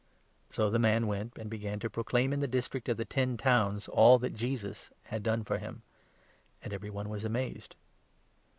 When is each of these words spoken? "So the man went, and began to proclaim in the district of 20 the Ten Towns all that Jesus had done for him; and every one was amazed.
"So 0.49 0.71
the 0.71 0.79
man 0.79 1.05
went, 1.05 1.37
and 1.37 1.47
began 1.47 1.77
to 1.81 1.87
proclaim 1.87 2.33
in 2.33 2.39
the 2.39 2.47
district 2.47 2.89
of 2.89 2.97
20 2.97 2.97
the 2.97 3.05
Ten 3.13 3.37
Towns 3.37 3.87
all 3.87 4.17
that 4.17 4.33
Jesus 4.33 4.91
had 5.03 5.21
done 5.21 5.43
for 5.43 5.59
him; 5.59 5.83
and 6.63 6.73
every 6.73 6.89
one 6.89 7.07
was 7.07 7.23
amazed. 7.23 7.75